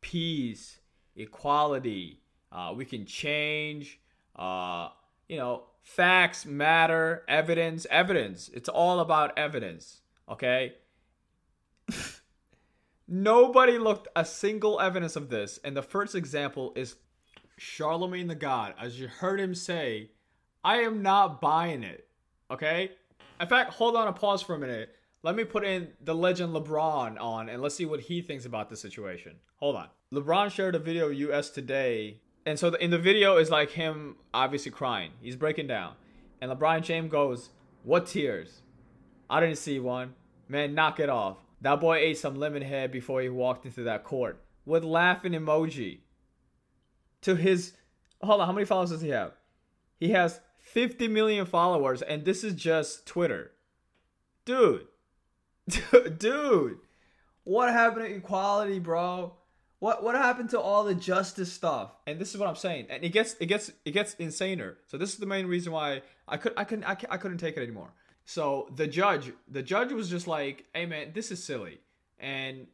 peace, 0.00 0.80
equality, 1.14 2.20
uh, 2.52 2.72
we 2.76 2.84
can 2.84 3.06
change, 3.06 4.00
uh, 4.36 4.88
you 5.28 5.36
know, 5.36 5.64
facts 5.86 6.44
matter, 6.44 7.22
evidence, 7.28 7.86
evidence. 7.90 8.50
It's 8.52 8.68
all 8.68 8.98
about 8.98 9.38
evidence. 9.38 10.00
Okay? 10.28 10.74
Nobody 13.08 13.78
looked 13.78 14.08
a 14.16 14.24
single 14.24 14.80
evidence 14.80 15.14
of 15.14 15.30
this, 15.30 15.60
and 15.62 15.76
the 15.76 15.82
first 15.82 16.16
example 16.16 16.72
is 16.74 16.96
Charlemagne 17.56 18.26
the 18.26 18.34
God. 18.34 18.74
As 18.78 18.98
you 18.98 19.06
heard 19.06 19.38
him 19.38 19.54
say, 19.54 20.10
I 20.64 20.78
am 20.78 21.02
not 21.02 21.40
buying 21.40 21.84
it. 21.84 22.08
Okay? 22.50 22.90
In 23.40 23.46
fact, 23.46 23.74
hold 23.74 23.94
on 23.94 24.08
a 24.08 24.12
pause 24.12 24.42
for 24.42 24.56
a 24.56 24.58
minute. 24.58 24.92
Let 25.22 25.36
me 25.36 25.44
put 25.44 25.64
in 25.64 25.92
the 26.02 26.14
legend 26.14 26.52
LeBron 26.52 27.20
on 27.20 27.48
and 27.48 27.62
let's 27.62 27.76
see 27.76 27.86
what 27.86 28.00
he 28.00 28.22
thinks 28.22 28.44
about 28.44 28.70
the 28.70 28.76
situation. 28.76 29.36
Hold 29.56 29.76
on. 29.76 29.88
LeBron 30.12 30.50
shared 30.50 30.74
a 30.74 30.80
video 30.80 31.08
US 31.08 31.50
Today. 31.50 32.20
And 32.46 32.58
so 32.58 32.72
in 32.74 32.90
the 32.90 32.98
video 32.98 33.36
is 33.38 33.50
like 33.50 33.70
him 33.72 34.16
obviously 34.32 34.70
crying. 34.70 35.10
He's 35.20 35.34
breaking 35.34 35.66
down. 35.66 35.94
And 36.40 36.50
LeBron 36.50 36.82
James 36.82 37.10
goes, 37.10 37.50
What 37.82 38.06
tears? 38.06 38.62
I 39.28 39.40
didn't 39.40 39.58
see 39.58 39.80
one. 39.80 40.14
Man, 40.48 40.74
knock 40.74 41.00
it 41.00 41.08
off. 41.08 41.38
That 41.60 41.80
boy 41.80 41.96
ate 41.96 42.18
some 42.18 42.36
lemon 42.36 42.62
head 42.62 42.92
before 42.92 43.20
he 43.20 43.28
walked 43.28 43.66
into 43.66 43.82
that 43.82 44.04
court 44.04 44.40
with 44.64 44.84
laughing 44.84 45.32
emoji. 45.32 45.98
To 47.22 47.34
his, 47.34 47.72
hold 48.22 48.40
on, 48.40 48.46
how 48.46 48.52
many 48.52 48.66
followers 48.66 48.90
does 48.90 49.00
he 49.00 49.08
have? 49.08 49.32
He 49.98 50.10
has 50.10 50.40
50 50.60 51.08
million 51.08 51.46
followers, 51.46 52.02
and 52.02 52.24
this 52.24 52.44
is 52.44 52.54
just 52.54 53.06
Twitter. 53.06 53.52
Dude, 54.44 54.86
dude, 56.18 56.78
what 57.42 57.72
happened 57.72 58.06
to 58.06 58.14
equality, 58.14 58.78
bro? 58.78 59.35
What 59.78 60.02
what 60.02 60.14
happened 60.14 60.50
to 60.50 60.60
all 60.60 60.84
the 60.84 60.94
justice 60.94 61.52
stuff? 61.52 61.92
And 62.06 62.18
this 62.18 62.32
is 62.32 62.38
what 62.38 62.48
I'm 62.48 62.56
saying. 62.56 62.86
And 62.88 63.04
it 63.04 63.10
gets 63.10 63.36
it 63.40 63.46
gets 63.46 63.70
it 63.84 63.92
gets 63.92 64.14
insaner. 64.16 64.76
So 64.86 64.96
this 64.96 65.12
is 65.12 65.18
the 65.18 65.26
main 65.26 65.46
reason 65.46 65.72
why 65.72 66.02
I 66.26 66.36
could 66.36 66.54
I 66.56 66.64
couldn't 66.64 66.84
I, 66.84 66.96
I 67.10 67.16
couldn't 67.16 67.38
take 67.38 67.56
it 67.56 67.62
anymore. 67.62 67.90
So 68.24 68.68
the 68.74 68.86
judge, 68.86 69.32
the 69.48 69.62
judge 69.62 69.92
was 69.92 70.10
just 70.10 70.26
like, 70.26 70.64
"Hey 70.74 70.86
man, 70.86 71.12
this 71.14 71.30
is 71.30 71.44
silly," 71.44 71.78
and 72.18 72.66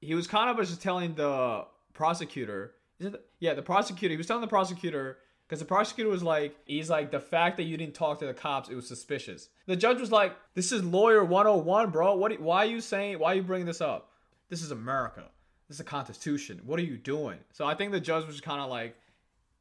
he 0.00 0.14
was 0.14 0.26
kind 0.26 0.50
of 0.50 0.64
just 0.64 0.80
telling 0.80 1.14
the 1.14 1.64
prosecutor, 1.92 2.74
the, 2.98 3.20
yeah, 3.38 3.54
the 3.54 3.62
prosecutor. 3.62 4.12
He 4.12 4.16
was 4.16 4.26
telling 4.26 4.40
the 4.40 4.46
prosecutor 4.46 5.18
because 5.46 5.58
the 5.58 5.66
prosecutor 5.66 6.08
was 6.08 6.22
like, 6.22 6.56
he's 6.64 6.88
like, 6.88 7.10
the 7.10 7.18
fact 7.18 7.56
that 7.56 7.64
you 7.64 7.76
didn't 7.76 7.94
talk 7.94 8.20
to 8.20 8.26
the 8.26 8.32
cops, 8.32 8.68
it 8.68 8.76
was 8.76 8.86
suspicious. 8.86 9.48
The 9.66 9.74
judge 9.74 9.98
was 9.98 10.12
like, 10.12 10.36
this 10.54 10.70
is 10.70 10.84
lawyer 10.84 11.24
101, 11.24 11.90
bro. 11.90 12.14
What? 12.14 12.40
Why 12.40 12.58
are 12.58 12.68
you 12.68 12.80
saying? 12.80 13.18
Why 13.18 13.32
are 13.32 13.34
you 13.34 13.42
bringing 13.42 13.66
this 13.66 13.80
up? 13.80 14.12
This 14.48 14.62
is 14.62 14.70
America. 14.70 15.24
This 15.70 15.76
is 15.76 15.82
a 15.82 15.84
constitution. 15.84 16.60
What 16.66 16.80
are 16.80 16.82
you 16.82 16.96
doing? 16.96 17.38
So 17.52 17.64
I 17.64 17.76
think 17.76 17.92
the 17.92 18.00
judge 18.00 18.26
was 18.26 18.40
kind 18.40 18.60
of 18.60 18.68
like, 18.68 18.96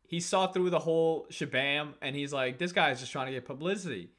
he 0.07 0.19
saw 0.19 0.47
through 0.47 0.71
the 0.71 0.79
whole 0.79 1.27
shabam, 1.29 1.93
and 2.01 2.15
he's 2.15 2.33
like, 2.33 2.57
this 2.57 2.71
guy 2.71 2.89
is 2.89 2.99
just 2.99 3.11
trying 3.11 3.27
to 3.27 3.31
get 3.31 3.45
publicity. 3.45 4.09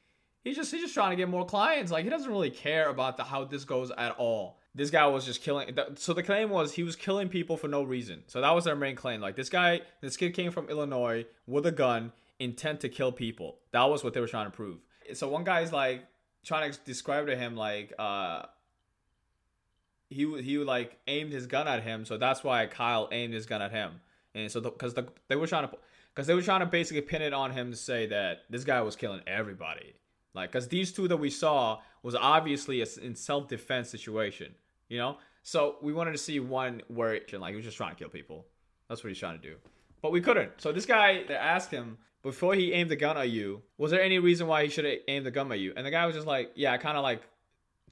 He's 0.45 0.55
just 0.55 0.71
he's 0.71 0.83
just 0.83 0.95
trying 0.95 1.11
to 1.11 1.17
get 1.17 1.29
more 1.29 1.45
clients. 1.45 1.91
Like 1.91 2.05
he 2.05 2.11
doesn't 2.11 2.31
really 2.31 2.51
care 2.51 2.91
about 2.91 3.17
the, 3.17 3.25
how 3.25 3.43
this 3.43 3.65
goes 3.65 3.91
at 3.99 4.13
all. 4.19 4.61
This 4.73 4.89
guy 4.89 5.05
was 5.09 5.27
just 5.27 5.43
killing. 5.43 5.77
So 5.97 6.13
the 6.13 6.23
claim 6.23 6.49
was 6.49 6.73
he 6.73 6.85
was 6.85 6.95
killing 6.95 7.29
people 7.29 7.57
for 7.57 7.67
no 7.67 7.83
reason. 7.83 8.23
So 8.29 8.41
that 8.41 8.55
was 8.55 8.67
their 8.67 8.77
main 8.77 8.95
claim. 8.95 9.21
Like 9.21 9.35
this 9.35 9.49
guy, 9.49 9.81
this 10.01 10.17
kid 10.17 10.33
came 10.33 10.53
from 10.53 10.69
Illinois 10.69 11.27
with 11.49 11.67
a 11.67 11.73
gun, 11.73 12.13
intent 12.39 12.79
to 12.83 12.89
kill 12.89 13.11
people. 13.11 13.59
That 13.73 13.91
was 13.91 14.05
what 14.05 14.15
they 14.15 14.21
were 14.21 14.29
trying 14.29 14.47
to 14.47 14.53
prove. 14.53 14.79
So 15.15 15.29
one 15.29 15.43
guy's 15.43 15.73
like 15.73 16.05
trying 16.45 16.71
to 16.71 16.79
describe 16.85 17.27
to 17.27 17.37
him 17.37 17.57
like 17.57 17.93
uh 17.99 18.43
he 20.11 20.43
he 20.43 20.59
like 20.59 20.99
aimed 21.07 21.33
his 21.33 21.47
gun 21.47 21.67
at 21.67 21.83
him. 21.83 22.05
So 22.05 22.19
that's 22.19 22.45
why 22.45 22.67
Kyle 22.67 23.09
aimed 23.11 23.33
his 23.33 23.47
gun 23.47 23.63
at 23.63 23.71
him. 23.71 24.01
And 24.35 24.51
so 24.51 24.61
because 24.61 24.95
the, 24.95 25.03
the, 25.03 25.09
they 25.29 25.37
were 25.37 25.47
trying 25.47 25.69
to 25.69 25.77
because 26.15 26.27
they 26.27 26.35
were 26.35 26.43
trying 26.43 26.61
to 26.61 26.67
basically 26.67 27.03
pin 27.03 27.23
it 27.23 27.33
on 27.33 27.53
him 27.53 27.71
to 27.71 27.77
say 27.77 28.07
that 28.07 28.43
this 28.51 28.65
guy 28.65 28.83
was 28.83 28.97
killing 28.97 29.23
everybody. 29.27 29.95
Like, 30.35 30.53
because 30.53 30.69
these 30.69 30.93
two 30.93 31.09
that 31.09 31.17
we 31.17 31.31
saw 31.31 31.81
was 32.03 32.15
obviously 32.15 32.83
a 32.83 32.87
in 33.03 33.15
self 33.15 33.49
defense 33.49 33.89
situation, 33.89 34.55
you 34.89 34.99
know? 34.99 35.19
So 35.43 35.77
we 35.83 35.93
wanted 35.93 36.13
to 36.13 36.19
see 36.19 36.39
one 36.39 36.83
where, 36.89 37.15
it, 37.15 37.33
like, 37.33 37.51
he 37.51 37.57
was 37.57 37.65
just 37.65 37.77
trying 37.77 37.95
to 37.95 37.97
kill 37.97 38.11
people. 38.11 38.47
That's 38.89 39.03
what 39.03 39.09
he's 39.09 39.19
trying 39.19 39.41
to 39.41 39.43
do. 39.43 39.57
But 40.03 40.13
we 40.13 40.21
couldn't. 40.21 40.53
So 40.59 40.73
this 40.73 40.87
guy 40.87 41.25
they 41.27 41.35
asked 41.35 41.71
him, 41.71 41.99
before 42.23 42.55
he 42.55 42.73
aimed 42.73 42.91
the 42.91 42.97
gun 42.97 43.17
at 43.17 43.31
you, 43.31 43.63
was 43.79 43.91
there 43.91 44.03
any 44.03 44.19
reason 44.19 44.47
why 44.47 44.65
he 44.65 44.69
should 44.69 44.85
have 44.85 44.99
aimed 45.09 45.25
the 45.25 45.31
gun 45.31 45.51
at 45.53 45.59
you? 45.59 45.73
And 45.77 45.87
the 45.87 45.91
guy 45.91 46.05
was 46.07 46.15
just 46.15 46.27
like, 46.27 46.53
yeah, 46.55 46.73
I 46.73 46.79
kind 46.79 46.97
of 46.97 47.03
like 47.03 47.23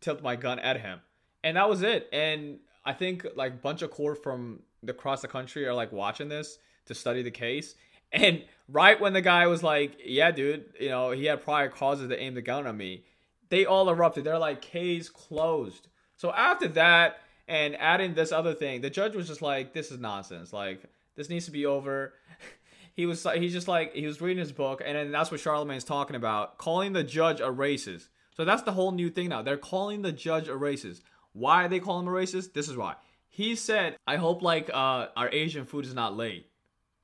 tilted 0.01 0.23
my 0.23 0.37
gun 0.37 0.59
at 0.59 0.81
him. 0.81 1.01
And 1.45 1.57
that 1.57 1.69
was 1.69 1.83
it. 1.83 2.09
And 2.13 2.59
I 2.85 2.93
think 2.93 3.27
like 3.37 3.53
a 3.53 3.57
bunch 3.57 3.83
of 3.83 3.91
court 3.91 4.23
from 4.23 4.61
across 4.87 5.23
the 5.23 5.29
country 5.29 5.67
are 5.67 5.75
like 5.75 5.93
watching 5.93 6.29
this 6.29 6.59
to 6.87 6.95
study 6.95 7.23
the 7.23 7.31
case. 7.31 7.75
And 8.13 8.43
right 8.69 8.99
when 9.01 9.13
the 9.13 9.21
guy 9.21 9.47
was 9.47 9.63
like, 9.63 9.99
"Yeah, 10.05 10.31
dude, 10.31 10.65
you 10.81 10.89
know, 10.89 11.11
he 11.11 11.27
had 11.27 11.45
prior 11.45 11.69
causes 11.69 12.09
to 12.09 12.19
aim 12.19 12.35
the 12.35 12.43
gun 12.43 12.67
at 12.67 12.75
me," 12.75 13.05
they 13.51 13.67
all 13.67 13.91
erupted. 13.91 14.25
They're 14.25 14.39
like, 14.39 14.63
"Case 14.63 15.09
closed." 15.11 15.89
So 16.17 16.33
after 16.33 16.69
that, 16.69 17.21
and 17.47 17.77
adding 17.77 18.15
this 18.15 18.33
other 18.33 18.55
thing, 18.55 18.81
the 18.81 18.91
judge 18.91 19.15
was 19.15 19.29
just 19.29 19.43
like, 19.43 19.75
"This 19.75 19.91
is 19.91 19.99
nonsense. 19.99 20.53
Like, 20.53 20.83
this 21.17 21.29
needs 21.29 21.45
to 21.47 21.51
be 21.51 21.67
over." 21.67 22.15
he 22.95 23.05
was 23.05 23.27
he's 23.35 23.53
just 23.53 23.69
like 23.69 23.95
he 23.95 24.07
was 24.07 24.21
reading 24.21 24.41
his 24.41 24.53
book, 24.53 24.83
and 24.85 24.97
then 24.97 25.13
that's 25.13 25.31
what 25.31 25.41
Charlemagne's 25.41 25.85
talking 25.85 26.17
about, 26.17 26.57
calling 26.57 26.95
the 26.95 27.05
judge 27.05 27.41
a 27.41 27.53
racist. 27.53 28.09
So 28.37 28.45
that's 28.45 28.63
the 28.63 28.73
whole 28.73 28.93
new 28.93 29.11
thing 29.11 29.29
now. 29.29 29.43
They're 29.43 29.57
calling 29.59 30.03
the 30.03 30.13
judge 30.13 30.49
a 30.49 30.53
racist. 30.53 31.03
Why 31.39 31.65
are 31.65 31.69
they 31.69 31.81
calling 31.81 32.07
him 32.07 32.13
a 32.13 32.17
racist? 32.17 32.53
This 32.53 32.69
is 32.69 32.77
why. 32.77 32.97
He 33.29 33.55
said, 33.55 33.97
"I 34.07 34.17
hope 34.17 34.43
like 34.43 34.69
uh, 34.71 35.07
our 35.17 35.29
Asian 35.31 35.65
food 35.65 35.85
is 35.85 35.95
not 35.95 36.17
late." 36.17 36.51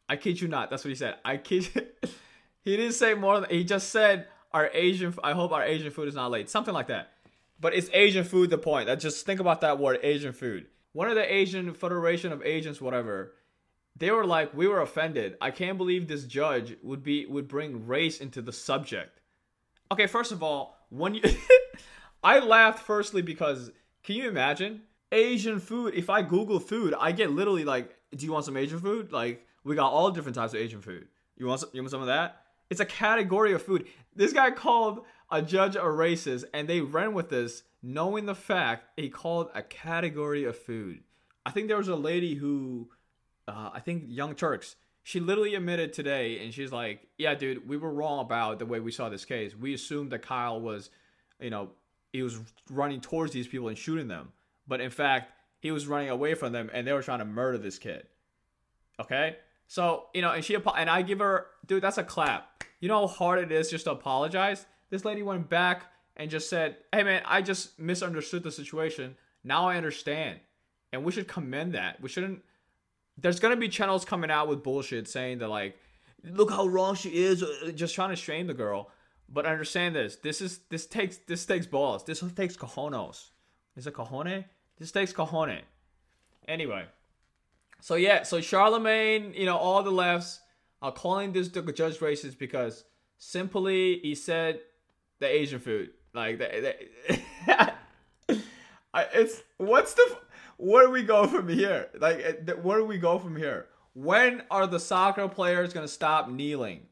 I 0.09 0.17
kid 0.17 0.41
you 0.41 0.49
not. 0.49 0.71
That's 0.71 0.85
what 0.85 0.91
he 0.91 0.97
said. 0.97 1.17
I 1.25 1.37
kid. 1.37 1.65
he 2.63 2.77
didn't 2.77 2.95
say 2.95 3.15
more. 3.15 3.41
Than, 3.41 3.51
he 3.51 3.65
just 3.65 3.91
said 3.91 4.27
our 4.53 4.71
Asian. 4.75 5.15
I 5.23 5.33
hope 5.33 5.53
our 5.53 5.65
Asian 5.65 5.91
food 5.91 6.09
is 6.09 6.15
not 6.15 6.31
late. 6.31 6.51
Something 6.51 6.75
like 6.75 6.89
that. 6.89 7.13
But 7.61 7.75
it's 7.75 7.89
Asian 7.93 8.25
food. 8.25 8.51
The 8.51 8.59
point. 8.59 8.87
That 8.87 9.01
just 9.01 9.25
think 9.25 9.41
about 9.41 9.61
that 9.61 9.79
word, 9.79 10.01
Asian 10.03 10.33
food. 10.33 10.67
One 10.93 11.09
of 11.09 11.15
the 11.15 11.33
Asian 11.33 11.75
Federation 11.75 12.33
of 12.33 12.43
Agents, 12.43 12.81
whatever, 12.81 13.35
they 13.97 14.11
were 14.11 14.27
like, 14.27 14.55
we 14.55 14.67
were 14.67 14.81
offended. 14.81 15.37
I 15.41 15.51
can't 15.51 15.79
believe 15.79 16.07
this 16.07 16.25
judge 16.25 16.77
would 16.83 17.03
be 17.03 17.27
would 17.27 17.49
bring 17.49 17.87
race 17.87 18.21
into 18.21 18.43
the 18.43 18.53
subject. 18.53 19.21
Okay, 19.93 20.07
first 20.07 20.33
of 20.33 20.43
all, 20.43 20.77
when 20.91 21.15
you, 21.15 21.23
I 22.25 22.41
laughed 22.41 22.85
firstly 22.85 23.23
because 23.23 23.71
can 24.05 24.17
you 24.17 24.29
imagine 24.29 24.83
Asian 25.11 25.59
food? 25.59 25.95
If 25.95 26.11
I 26.11 26.23
Google 26.23 26.61
food, 26.61 26.95
I 26.99 27.13
get 27.13 27.31
literally 27.31 27.65
like, 27.65 27.97
do 28.15 28.25
you 28.25 28.33
want 28.33 28.45
some 28.45 28.57
Asian 28.57 28.79
food? 28.79 29.13
Like 29.13 29.47
we 29.65 29.75
got 29.75 29.91
all 29.91 30.11
different 30.11 30.37
types 30.37 30.53
of 30.53 30.61
Asian 30.61 30.83
food. 30.83 31.09
You 31.37 31.47
want 31.47 31.61
some, 31.61 31.71
you 31.73 31.81
want 31.81 31.91
some 31.91 32.03
of 32.03 32.07
that? 32.07 32.43
It's 32.71 32.81
a 32.81 32.87
category 32.87 33.53
of 33.53 33.63
food. 33.63 33.87
This 34.15 34.33
guy 34.33 34.51
called 34.51 35.05
a 35.31 35.43
judge 35.43 35.75
a 35.75 35.81
racist, 35.81 36.45
and 36.53 36.69
they 36.69 36.81
ran 36.81 37.15
with 37.15 37.31
this, 37.31 37.65
knowing 37.83 38.27
the 38.27 38.35
fact 38.35 38.89
he 38.97 39.09
called 39.09 39.49
a 39.55 39.63
category 39.63 40.45
of 40.45 40.57
food. 40.57 41.01
I 41.45 41.51
think 41.51 41.69
there 41.69 41.77
was 41.77 41.89
a 41.89 41.97
lady 41.97 42.35
who, 42.35 42.91
uh, 43.49 43.71
I 43.73 43.81
think 43.81 44.05
Young 44.07 44.35
Turks, 44.35 44.77
she 45.03 45.21
literally 45.21 45.55
admitted 45.55 45.93
today, 45.93 46.43
and 46.43 46.55
she's 46.55 46.73
like, 46.73 47.07
"Yeah, 47.19 47.35
dude, 47.35 47.69
we 47.69 47.77
were 47.77 47.93
wrong 47.93 48.21
about 48.21 48.59
the 48.59 48.67
way 48.67 48.81
we 48.81 48.93
saw 48.93 49.09
this 49.09 49.25
case. 49.25 49.55
We 49.55 49.75
assumed 49.75 50.13
that 50.13 50.23
Kyle 50.23 50.61
was, 50.61 50.91
you 51.41 51.51
know, 51.51 51.71
he 52.15 52.23
was 52.23 52.39
running 52.71 53.01
towards 53.01 53.33
these 53.33 53.49
people 53.49 53.67
and 53.67 53.77
shooting 53.77 54.07
them, 54.07 54.31
but 54.69 54.81
in 54.81 54.91
fact, 54.91 55.33
he 55.59 55.73
was 55.73 55.89
running 55.89 56.11
away 56.11 56.35
from 56.35 56.53
them, 56.53 56.71
and 56.73 56.87
they 56.87 56.93
were 56.93 57.03
trying 57.03 57.19
to 57.19 57.25
murder 57.25 57.59
this 57.59 57.77
kid." 57.77 58.07
Okay, 59.01 59.37
so 59.67 60.07
you 60.15 60.23
know, 60.23 60.31
and 60.31 60.45
she 60.45 60.55
and 60.55 60.89
I 60.89 61.03
give 61.03 61.19
her, 61.19 61.49
dude, 61.67 61.83
that's 61.83 61.99
a 61.99 62.05
clap. 62.05 62.63
You 62.79 62.89
know 62.89 63.01
how 63.01 63.07
hard 63.09 63.41
it 63.41 63.51
is 63.51 63.69
just 63.69 63.87
to 63.87 63.91
apologize. 63.91 64.65
This 64.91 65.05
lady 65.05 65.25
went 65.25 65.49
back 65.49 65.87
and 66.17 66.31
just 66.31 66.49
said, 66.49 66.77
"Hey 66.93 67.03
man, 67.03 67.23
I 67.27 67.43
just 67.43 67.79
misunderstood 67.81 68.45
the 68.45 68.53
situation. 68.53 69.17
Now 69.43 69.69
I 69.69 69.77
understand." 69.77 70.39
And 70.93 71.05
we 71.05 71.11
should 71.11 71.27
commend 71.27 71.75
that. 71.75 72.01
We 72.01 72.09
shouldn't. 72.09 72.43
There's 73.19 73.41
gonna 73.41 73.57
be 73.57 73.69
channels 73.69 74.05
coming 74.05 74.31
out 74.31 74.47
with 74.47 74.63
bullshit 74.63 75.09
saying 75.09 75.39
that 75.39 75.49
like, 75.49 75.77
look 76.23 76.51
how 76.51 76.69
wrong 76.69 76.95
she 76.95 77.09
is, 77.11 77.43
uh, 77.43 77.73
just 77.75 77.97
trying 77.97 78.11
to 78.11 78.17
shame 78.17 78.47
the 78.47 78.55
girl. 78.55 78.91
But 79.29 79.47
understand 79.47 79.95
this. 79.95 80.17
This 80.17 80.41
is 80.41 80.61
this 80.71 80.87
takes 80.87 81.17
this 81.19 81.45
takes 81.47 81.67
balls. 81.67 82.05
This 82.05 82.21
takes 82.35 82.57
cojones. 82.57 83.31
Is 83.77 83.87
it 83.87 83.95
cojone? 83.95 84.45
This 84.79 84.93
takes 84.93 85.13
cojone. 85.13 85.61
Anyway, 86.47 86.85
so 87.81 87.95
yeah, 87.95 88.23
so 88.23 88.41
Charlemagne, 88.41 89.33
you 89.35 89.47
know, 89.47 89.57
all 89.57 89.83
the 89.83 89.91
lefts 89.91 90.41
are 90.83 90.93
calling 90.93 91.33
this 91.33 91.49
the 91.49 91.63
judge 91.73 91.99
racist 91.99 92.39
because 92.39 92.85
simply 93.19 93.99
he 94.01 94.15
said 94.15 94.61
the 95.21 95.27
Asian 95.27 95.59
food, 95.59 95.91
like 96.13 96.39
the, 96.39 96.77
the 97.49 98.35
it's 99.15 99.43
what's 99.57 99.95
the 99.95 100.19
where 100.57 100.87
do 100.87 100.93
we 100.93 101.03
go 101.03 101.27
from 101.27 101.49
here? 101.49 101.89
Like 101.99 102.45
uh, 102.49 102.53
where 102.57 102.79
do 102.79 102.85
we 102.85 102.99
go 102.99 103.19
from 103.19 103.37
here? 103.37 103.67
When 103.95 104.43
are 104.51 104.67
the 104.67 104.81
soccer 104.81 105.29
players 105.29 105.73
gonna 105.73 105.89
stop 105.89 106.29
kneeling? 106.29 106.87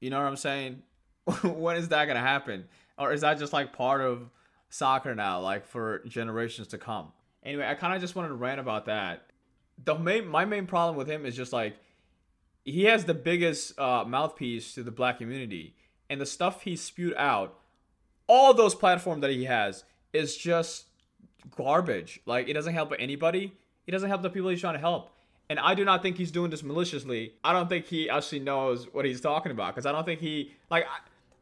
You 0.00 0.10
know 0.10 0.18
what 0.18 0.28
I'm 0.28 0.36
saying? 0.36 0.82
when 1.42 1.76
is 1.76 1.88
that 1.88 2.06
gonna 2.06 2.20
happen? 2.20 2.64
Or 2.98 3.12
is 3.12 3.22
that 3.22 3.38
just 3.38 3.52
like 3.52 3.72
part 3.72 4.00
of 4.00 4.30
soccer 4.68 5.14
now, 5.14 5.40
like 5.40 5.66
for 5.66 6.00
generations 6.06 6.68
to 6.68 6.78
come? 6.78 7.12
Anyway, 7.42 7.66
I 7.66 7.74
kind 7.74 7.94
of 7.94 8.00
just 8.00 8.14
wanted 8.14 8.28
to 8.28 8.34
rant 8.34 8.60
about 8.60 8.86
that 8.86 9.30
the 9.84 9.98
main 9.98 10.26
my 10.26 10.44
main 10.44 10.66
problem 10.66 10.96
with 10.96 11.08
him 11.08 11.24
is 11.24 11.36
just 11.36 11.52
like 11.52 11.76
he 12.64 12.84
has 12.84 13.04
the 13.04 13.14
biggest 13.14 13.78
uh, 13.78 14.04
mouthpiece 14.06 14.74
to 14.74 14.82
the 14.82 14.90
black 14.90 15.18
community, 15.18 15.74
and 16.08 16.20
the 16.20 16.26
stuff 16.26 16.62
he 16.62 16.76
spewed 16.76 17.14
out, 17.16 17.58
all 18.26 18.52
those 18.52 18.74
platforms 18.74 19.22
that 19.22 19.30
he 19.30 19.44
has 19.44 19.84
is 20.12 20.36
just 20.36 20.86
garbage. 21.56 22.20
Like 22.26 22.48
it 22.48 22.52
doesn't 22.52 22.74
help 22.74 22.92
anybody. 22.98 23.52
It 23.86 23.92
doesn't 23.92 24.08
help 24.08 24.22
the 24.22 24.30
people 24.30 24.50
he's 24.50 24.60
trying 24.60 24.74
to 24.74 24.80
help. 24.80 25.10
And 25.48 25.58
I 25.58 25.74
do 25.74 25.84
not 25.84 26.02
think 26.02 26.16
he's 26.16 26.30
doing 26.30 26.50
this 26.50 26.62
maliciously. 26.62 27.32
I 27.42 27.52
don't 27.52 27.68
think 27.68 27.86
he 27.86 28.08
actually 28.08 28.38
knows 28.40 28.86
what 28.92 29.04
he's 29.04 29.20
talking 29.20 29.50
about 29.50 29.74
because 29.74 29.86
I 29.86 29.92
don't 29.92 30.04
think 30.04 30.20
he 30.20 30.52
like. 30.70 30.84
I, 30.84 30.98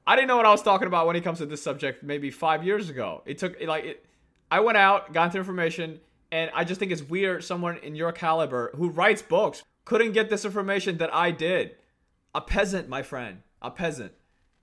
I 0.08 0.16
didn't 0.16 0.28
know 0.28 0.38
what 0.38 0.46
I 0.46 0.50
was 0.50 0.62
talking 0.62 0.86
about 0.86 1.06
when 1.06 1.16
it 1.16 1.22
comes 1.22 1.36
to 1.36 1.44
this 1.44 1.62
subject 1.62 2.02
maybe 2.02 2.30
five 2.30 2.64
years 2.64 2.88
ago. 2.88 3.20
It 3.26 3.36
took 3.36 3.60
like 3.62 3.84
it. 3.84 4.06
I 4.50 4.60
went 4.60 4.78
out, 4.78 5.12
got 5.12 5.32
the 5.32 5.38
information, 5.38 6.00
and 6.32 6.50
I 6.54 6.64
just 6.64 6.80
think 6.80 6.92
it's 6.92 7.02
weird 7.02 7.44
someone 7.44 7.76
in 7.82 7.94
your 7.94 8.10
caliber 8.10 8.70
who 8.74 8.88
writes 8.88 9.20
books 9.20 9.62
couldn't 9.84 10.12
get 10.12 10.30
this 10.30 10.46
information 10.46 10.96
that 10.96 11.14
I 11.14 11.30
did. 11.30 11.76
A 12.34 12.40
peasant, 12.40 12.88
my 12.88 13.02
friend. 13.02 13.42
A 13.60 13.70
peasant. 13.70 14.12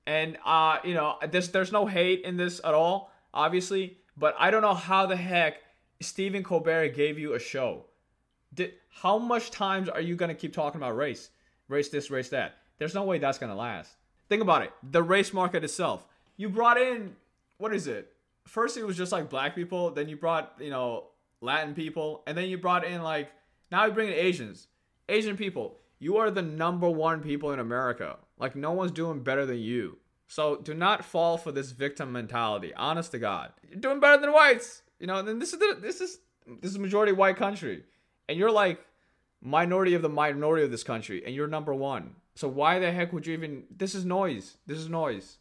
And 0.07 0.39
uh, 0.43 0.79
you 0.83 0.95
know, 0.95 1.17
there's 1.29 1.49
there's 1.49 1.71
no 1.71 1.85
hate 1.85 2.23
in 2.23 2.37
this 2.37 2.59
at 2.63 2.73
all, 2.73 3.11
obviously, 3.31 3.97
but 4.17 4.33
I 4.39 4.49
don't 4.49 4.63
know 4.63 4.73
how 4.73 5.05
the 5.05 5.15
heck 5.15 5.57
Stephen 6.01 6.41
Colbert 6.41 6.95
gave 6.95 7.19
you 7.19 7.35
a 7.35 7.39
show. 7.39 7.85
Did 8.55 8.73
how 8.89 9.19
much 9.19 9.51
times 9.51 9.89
are 9.89 10.01
you 10.01 10.15
gonna 10.15 10.33
keep 10.33 10.53
talking 10.53 10.81
about 10.81 10.95
race? 10.95 11.29
Race 11.67 11.89
this, 11.89 12.09
race 12.09 12.29
that. 12.29 12.55
There's 12.79 12.95
no 12.95 13.03
way 13.03 13.19
that's 13.19 13.37
gonna 13.37 13.55
last. 13.55 13.95
Think 14.29 14.41
about 14.41 14.63
it. 14.63 14.71
The 14.83 15.03
race 15.03 15.33
market 15.33 15.63
itself. 15.63 16.07
You 16.37 16.49
brought 16.49 16.77
in 16.77 17.15
what 17.57 17.73
is 17.73 17.87
it? 17.87 18.11
First 18.45 18.77
it 18.77 18.85
was 18.85 18.97
just 18.97 19.11
like 19.11 19.29
black 19.29 19.55
people, 19.55 19.91
then 19.91 20.09
you 20.09 20.17
brought, 20.17 20.53
you 20.59 20.69
know, 20.69 21.05
Latin 21.41 21.73
people, 21.73 22.23
and 22.27 22.37
then 22.37 22.49
you 22.49 22.57
brought 22.57 22.85
in 22.85 23.01
like 23.01 23.31
now 23.71 23.85
you 23.85 23.91
bring 23.91 24.09
in 24.09 24.13
Asians, 24.13 24.67
Asian 25.09 25.37
people. 25.37 25.77
You 25.99 26.17
are 26.17 26.29
the 26.29 26.41
number 26.41 26.89
one 26.89 27.21
people 27.21 27.51
in 27.51 27.59
America. 27.59 28.17
Like 28.37 28.55
no 28.55 28.71
one's 28.71 28.91
doing 28.91 29.23
better 29.23 29.45
than 29.45 29.59
you. 29.59 29.97
So 30.27 30.57
do 30.57 30.73
not 30.73 31.05
fall 31.05 31.37
for 31.37 31.51
this 31.51 31.71
victim 31.71 32.11
mentality. 32.11 32.73
Honest 32.73 33.11
to 33.11 33.19
God, 33.19 33.51
you're 33.69 33.79
doing 33.79 33.99
better 33.99 34.19
than 34.19 34.33
whites. 34.33 34.81
You 34.99 35.07
know, 35.07 35.21
then 35.21 35.39
this 35.39 35.53
is 35.53 35.59
the, 35.59 35.77
this 35.79 36.01
is 36.01 36.19
this 36.61 36.71
is 36.71 36.79
majority 36.79 37.11
white 37.11 37.37
country, 37.37 37.83
and 38.27 38.37
you're 38.37 38.51
like 38.51 38.83
minority 39.41 39.93
of 39.93 40.01
the 40.01 40.09
minority 40.09 40.63
of 40.63 40.71
this 40.71 40.83
country, 40.83 41.23
and 41.25 41.35
you're 41.35 41.47
number 41.47 41.73
one. 41.73 42.15
So 42.35 42.47
why 42.47 42.79
the 42.79 42.91
heck 42.91 43.13
would 43.13 43.25
you 43.25 43.33
even? 43.33 43.63
This 43.75 43.95
is 43.95 44.05
noise. 44.05 44.57
This 44.67 44.77
is 44.77 44.89
noise. 44.89 45.37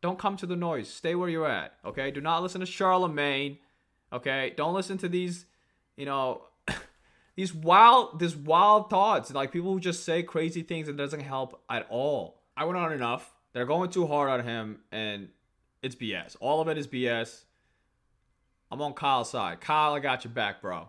Don't 0.00 0.18
come 0.18 0.36
to 0.36 0.46
the 0.46 0.56
noise. 0.56 0.88
Stay 0.88 1.14
where 1.14 1.28
you're 1.28 1.48
at. 1.48 1.74
Okay. 1.84 2.10
Do 2.10 2.20
not 2.20 2.42
listen 2.42 2.60
to 2.60 2.66
Charlemagne. 2.66 3.58
Okay, 4.14 4.54
don't 4.56 4.74
listen 4.74 4.96
to 4.98 5.08
these, 5.08 5.44
you 5.96 6.06
know, 6.06 6.42
these 7.36 7.52
wild, 7.52 8.20
these 8.20 8.36
wild 8.36 8.88
thoughts. 8.88 9.32
Like 9.34 9.50
people 9.50 9.72
who 9.72 9.80
just 9.80 10.04
say 10.04 10.22
crazy 10.22 10.62
things 10.62 10.88
and 10.88 10.96
doesn't 10.96 11.20
help 11.20 11.60
at 11.68 11.86
all. 11.90 12.40
I 12.56 12.64
went 12.64 12.78
on 12.78 12.92
enough. 12.92 13.34
They're 13.52 13.66
going 13.66 13.90
too 13.90 14.06
hard 14.06 14.30
on 14.30 14.46
him, 14.46 14.80
and 14.92 15.28
it's 15.82 15.96
BS. 15.96 16.36
All 16.38 16.60
of 16.60 16.68
it 16.68 16.78
is 16.78 16.86
BS. 16.86 17.42
I'm 18.70 18.80
on 18.80 18.94
Kyle's 18.94 19.30
side. 19.30 19.60
Kyle, 19.60 19.94
I 19.94 20.00
got 20.00 20.24
your 20.24 20.32
back, 20.32 20.62
bro. 20.62 20.88